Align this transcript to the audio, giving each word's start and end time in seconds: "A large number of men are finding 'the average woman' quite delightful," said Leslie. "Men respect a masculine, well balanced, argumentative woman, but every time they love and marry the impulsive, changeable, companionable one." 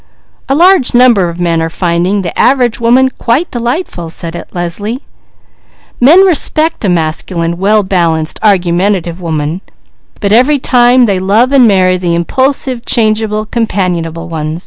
"A 0.49 0.55
large 0.55 0.95
number 0.95 1.29
of 1.29 1.39
men 1.39 1.61
are 1.61 1.69
finding 1.69 2.23
'the 2.23 2.35
average 2.35 2.79
woman' 2.79 3.09
quite 3.19 3.51
delightful," 3.51 4.09
said 4.09 4.35
Leslie. 4.51 5.01
"Men 5.99 6.25
respect 6.25 6.83
a 6.83 6.89
masculine, 6.89 7.59
well 7.59 7.83
balanced, 7.83 8.39
argumentative 8.41 9.21
woman, 9.21 9.61
but 10.19 10.33
every 10.33 10.57
time 10.57 11.05
they 11.05 11.19
love 11.19 11.51
and 11.51 11.67
marry 11.67 11.97
the 11.99 12.15
impulsive, 12.15 12.83
changeable, 12.83 13.45
companionable 13.45 14.27
one." 14.27 14.59